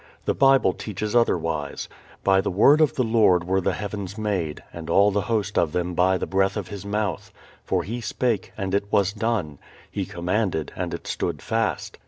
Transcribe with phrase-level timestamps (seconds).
[0.25, 1.87] The Bible teaches otherwise:
[2.23, 5.73] "By the word of the Lord were the heavens made; and all the host of
[5.73, 7.31] them by the breath of his mouth....
[7.65, 9.59] For he spake, and it was done;
[9.91, 11.99] he commanded, and it stood fast."